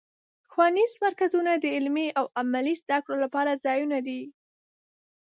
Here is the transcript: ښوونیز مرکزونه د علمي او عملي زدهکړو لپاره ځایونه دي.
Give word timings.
ښوونیز 0.51 0.93
مرکزونه 1.05 1.51
د 1.57 1.65
علمي 1.75 2.07
او 2.19 2.25
عملي 2.39 2.73
زدهکړو 2.81 3.17
لپاره 3.25 3.61
ځایونه 3.65 3.97
دي. 4.07 4.21